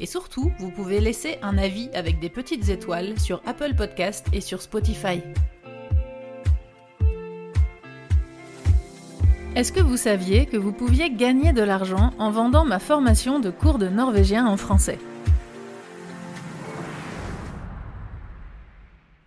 [0.00, 4.40] Et surtout, vous pouvez laisser un avis avec des petites étoiles sur Apple Podcast et
[4.40, 5.22] sur Spotify.
[9.54, 13.50] Est-ce que vous saviez que vous pouviez gagner de l'argent en vendant ma formation de
[13.50, 14.98] cours de norvégien en français?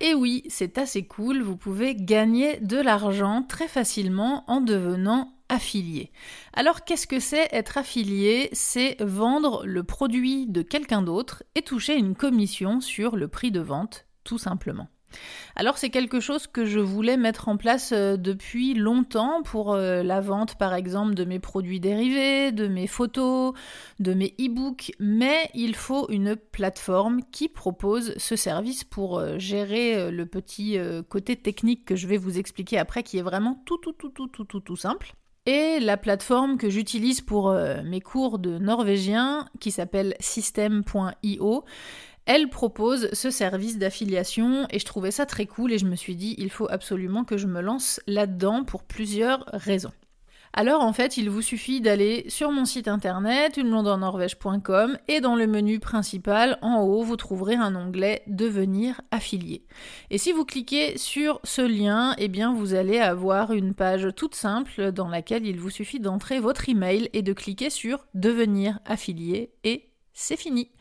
[0.01, 6.11] Et oui, c'est assez cool, vous pouvez gagner de l'argent très facilement en devenant affilié.
[6.53, 8.49] Alors qu'est-ce que c'est être affilié?
[8.53, 13.59] C'est vendre le produit de quelqu'un d'autre et toucher une commission sur le prix de
[13.59, 14.89] vente, tout simplement.
[15.55, 20.03] Alors c'est quelque chose que je voulais mettre en place euh, depuis longtemps pour euh,
[20.03, 23.53] la vente par exemple de mes produits dérivés, de mes photos,
[23.99, 30.11] de mes e-books, mais il faut une plateforme qui propose ce service pour euh, gérer
[30.11, 30.77] le petit
[31.09, 34.27] côté technique que je vais vous expliquer après qui est vraiment tout tout tout tout
[34.27, 35.13] tout tout, tout simple.
[35.47, 41.63] Et la plateforme que j'utilise pour euh, mes cours de norvégien, qui s'appelle system.io,
[42.25, 46.17] elle propose ce service d'affiliation et je trouvais ça très cool et je me suis
[46.17, 49.93] dit il faut absolument que je me lance là-dedans pour plusieurs raisons.
[50.59, 55.45] Alors en fait, il vous suffit d'aller sur mon site internet uneblondenorvège.com et dans le
[55.45, 59.67] menu principal en haut, vous trouverez un onglet Devenir affilié.
[60.09, 64.33] Et si vous cliquez sur ce lien, eh bien vous allez avoir une page toute
[64.33, 69.51] simple dans laquelle il vous suffit d'entrer votre email et de cliquer sur Devenir affilié
[69.63, 70.71] et c'est fini.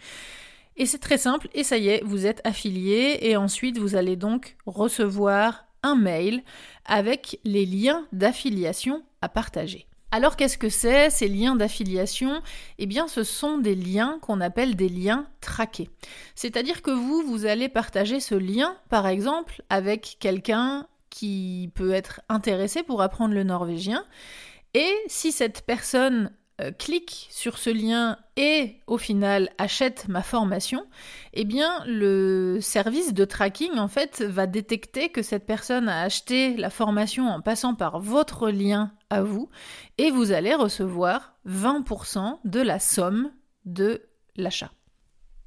[0.78, 4.16] Et c'est très simple, et ça y est, vous êtes affilié, et ensuite vous allez
[4.16, 6.42] donc recevoir mail
[6.84, 9.86] avec les liens d'affiliation à partager.
[10.12, 12.40] Alors qu'est-ce que c'est ces liens d'affiliation?
[12.78, 15.90] Eh bien ce sont des liens qu'on appelle des liens traqués.
[16.34, 22.20] C'est-à-dire que vous, vous allez partager ce lien, par exemple, avec quelqu'un qui peut être
[22.28, 24.04] intéressé pour apprendre le norvégien.
[24.74, 26.30] Et si cette personne
[26.60, 30.86] euh, clique sur ce lien et au final achète ma formation,
[31.34, 36.56] eh bien le service de tracking en fait va détecter que cette personne a acheté
[36.56, 39.50] la formation en passant par votre lien à vous
[39.98, 43.30] et vous allez recevoir 20% de la somme
[43.66, 44.02] de
[44.36, 44.70] l'achat.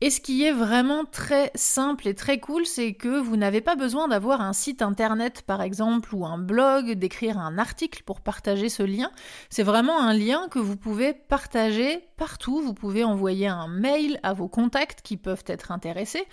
[0.01, 3.75] Et ce qui est vraiment très simple et très cool, c'est que vous n'avez pas
[3.75, 8.69] besoin d'avoir un site internet par exemple ou un blog, d'écrire un article pour partager
[8.69, 9.11] ce lien.
[9.49, 12.61] C'est vraiment un lien que vous pouvez partager partout.
[12.61, 16.23] Vous pouvez envoyer un mail à vos contacts qui peuvent être intéressés.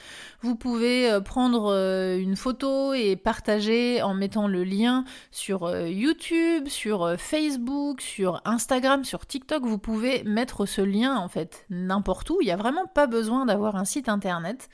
[0.43, 5.89] Vous pouvez euh, prendre euh, une photo et partager en mettant le lien sur euh,
[5.89, 9.65] YouTube, sur Facebook, sur Instagram, sur TikTok.
[9.65, 12.39] Vous pouvez mettre ce lien en fait n'importe où.
[12.41, 14.69] Il n'y a vraiment pas besoin d'avoir un site internet.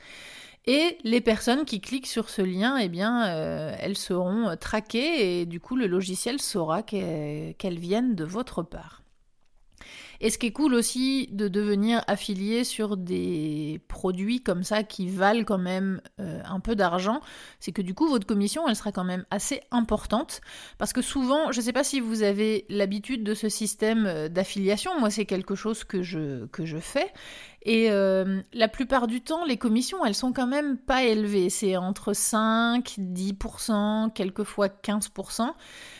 [0.65, 5.45] Et les personnes qui cliquent sur ce lien, eh bien, euh, elles seront traquées et
[5.45, 9.01] du coup, le logiciel saura qu'elles viennent de votre part.
[10.23, 15.09] Et ce qui est cool aussi de devenir affilié sur des produits comme ça qui
[15.09, 17.19] valent quand même euh, un peu d'argent,
[17.59, 20.39] c'est que du coup votre commission elle sera quand même assez importante
[20.77, 24.29] parce que souvent, je ne sais pas si vous avez l'habitude de ce système euh,
[24.29, 27.11] d'affiliation, moi c'est quelque chose que je, que je fais
[27.65, 31.49] et euh, la plupart du temps, les commissions, elles sont quand même pas élevées.
[31.49, 35.49] C'est entre 5, 10%, quelquefois 15%.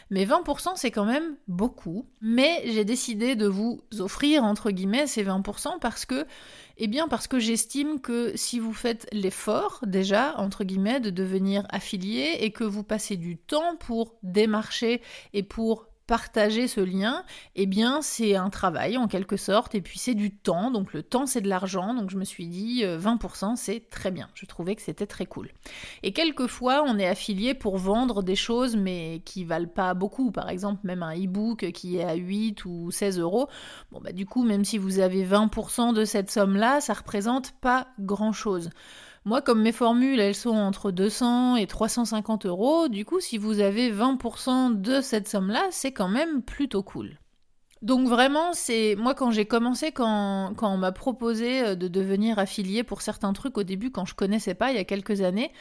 [0.09, 2.05] Mais 20%, c'est quand même beaucoup.
[2.21, 6.25] Mais j'ai décidé de vous offrir, entre guillemets, ces 20% parce que,
[6.77, 11.65] eh bien, parce que j'estime que si vous faites l'effort, déjà, entre guillemets, de devenir
[11.69, 15.01] affilié et que vous passez du temps pour démarcher
[15.33, 17.23] et pour partager ce lien,
[17.55, 21.03] eh bien c'est un travail en quelque sorte, et puis c'est du temps, donc le
[21.03, 24.45] temps c'est de l'argent, donc je me suis dit 20% euh, c'est très bien, je
[24.45, 25.49] trouvais que c'était très cool.
[26.03, 30.49] Et quelquefois on est affilié pour vendre des choses mais qui valent pas beaucoup, par
[30.49, 33.47] exemple même un e-book qui est à 8 ou 16 euros,
[33.91, 37.51] bon bah du coup même si vous avez 20% de cette somme là, ça représente
[37.59, 38.69] pas grand chose.
[39.25, 43.61] Moi, comme mes formules, elles sont entre 200 et 350 euros, du coup, si vous
[43.61, 47.17] avez 20% de cette somme-là, c'est quand même plutôt cool.
[47.83, 52.81] Donc vraiment, c'est moi quand j'ai commencé, quand, on m'a proposé euh, de devenir affilié
[52.81, 55.51] pour certains trucs au début, quand je connaissais pas il y a quelques années,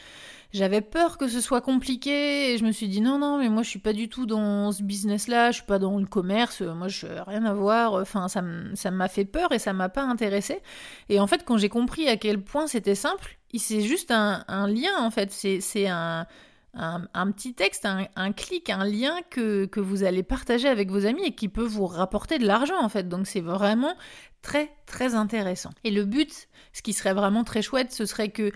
[0.53, 3.63] j'avais peur que ce soit compliqué et je me suis dit non non mais moi
[3.63, 6.61] je suis pas du tout dans ce business là, je suis pas dans le commerce,
[6.61, 10.61] moi je rien à voir, enfin ça m'a fait peur et ça m'a pas intéressé.
[11.09, 14.97] Et en fait quand j'ai compris à quel point c'était simple, c'est juste un, lien
[14.99, 16.27] en fait, c'est un
[16.75, 21.23] un, petit texte, un, clic, un lien que, que vous allez partager avec vos amis
[21.23, 23.07] et qui peut vous rapporter de l'argent en fait.
[23.07, 23.95] Donc c'est vraiment
[24.41, 25.69] très très intéressant.
[25.83, 28.51] Et le but, ce qui serait vraiment très chouette, ce serait que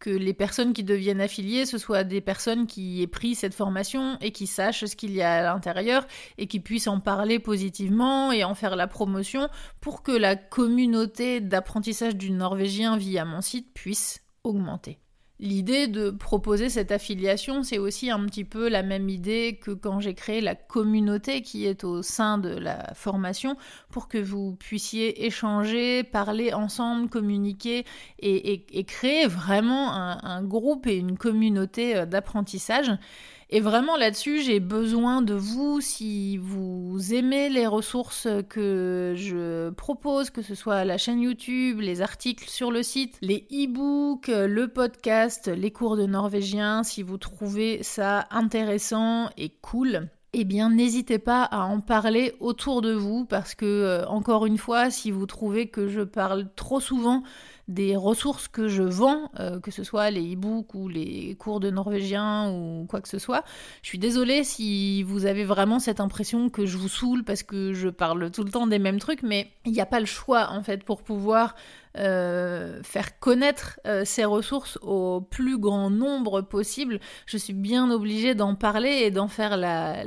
[0.00, 4.18] que les personnes qui deviennent affiliées, ce soient des personnes qui aient pris cette formation
[4.20, 6.06] et qui sachent ce qu'il y a à l'intérieur
[6.38, 9.48] et qui puissent en parler positivement et en faire la promotion
[9.80, 14.98] pour que la communauté d'apprentissage du norvégien via mon site puisse augmenter.
[15.42, 19.98] L'idée de proposer cette affiliation, c'est aussi un petit peu la même idée que quand
[19.98, 23.56] j'ai créé la communauté qui est au sein de la formation
[23.90, 27.86] pour que vous puissiez échanger, parler ensemble, communiquer
[28.18, 32.92] et, créer vraiment un, groupe et une communauté euh, d'apprentissage.
[33.52, 35.80] Et vraiment là-dessus, j'ai besoin de vous.
[35.80, 42.00] Si vous aimez les ressources que je propose, que ce soit la chaîne YouTube, les
[42.00, 47.82] articles sur le site, les e-books, le podcast, les cours de norvégien, si vous trouvez
[47.82, 53.56] ça intéressant et cool eh bien n'hésitez pas à en parler autour de vous parce
[53.56, 57.24] que euh, encore une fois si vous trouvez que je parle trop souvent
[57.70, 61.70] des ressources que je vends, euh, que ce soit les e-books ou les cours de
[61.70, 63.44] norvégien ou quoi que ce soit.
[63.82, 67.72] Je suis désolée si vous avez vraiment cette impression que je vous saoule parce que
[67.72, 70.50] je parle tout le temps des mêmes trucs, mais il n'y a pas le choix
[70.50, 71.54] en fait pour pouvoir
[71.98, 77.00] euh, faire connaître euh, ces ressources au plus grand nombre possible.
[77.26, 80.04] Je suis bien obligée d'en parler et d'en faire la,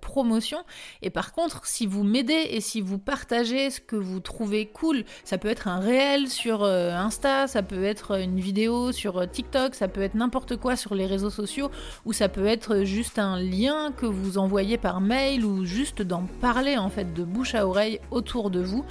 [0.00, 0.58] promotion.
[1.00, 5.04] Et par contre, si vous m'aidez et si vous partagez ce que vous trouvez cool,
[5.24, 9.74] ça peut être un réel sur euh, Insta, ça peut être une vidéo sur TikTok,
[9.74, 11.70] ça peut être n'importe quoi sur les réseaux sociaux,
[12.04, 16.24] ou ça peut être juste un lien que vous envoyez par mail ou juste d'en
[16.40, 18.84] parler en fait de bouche à oreille autour de vous.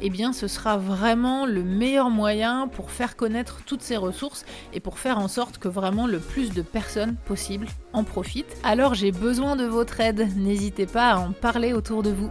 [0.00, 4.44] Eh bien, ce sera vraiment le meilleur meilleur moyen pour faire connaître toutes ces ressources
[4.72, 8.56] et pour faire en sorte que vraiment le plus de personnes possible en profitent.
[8.64, 12.30] Alors j'ai besoin de votre aide, n'hésitez pas à en parler autour de vous.